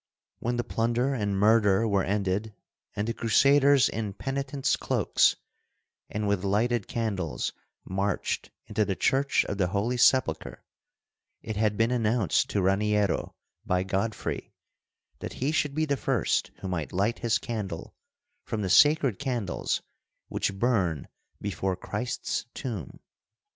When 0.39 0.57
the 0.57 0.63
plunder 0.63 1.13
and 1.13 1.37
murder 1.37 1.87
were 1.87 2.03
ended, 2.03 2.55
and 2.95 3.07
the 3.07 3.13
Crusaders 3.13 3.87
in 3.87 4.13
penitents' 4.15 4.75
cloaks 4.75 5.35
and 6.09 6.27
with 6.27 6.43
lighted 6.43 6.87
candles 6.87 7.53
marched 7.85 8.49
into 8.65 8.83
the 8.83 8.95
Church 8.95 9.45
of 9.45 9.59
the 9.59 9.67
Holy 9.67 9.97
Sepulchre, 9.97 10.63
it 11.43 11.55
had 11.55 11.77
been 11.77 11.91
announced 11.91 12.49
to 12.49 12.63
Raniero 12.63 13.35
by 13.63 13.83
Godfrey 13.83 14.51
that 15.19 15.33
he 15.33 15.51
should 15.51 15.75
be 15.75 15.85
the 15.85 15.97
first 15.97 16.49
who 16.61 16.67
might 16.67 16.91
light 16.91 17.19
his 17.19 17.37
candle 17.37 17.95
from 18.43 18.63
the 18.63 18.71
sacred 18.71 19.19
candles 19.19 19.83
which 20.29 20.57
burn 20.57 21.09
before 21.39 21.75
Christ's 21.75 22.47
tomb. 22.55 22.99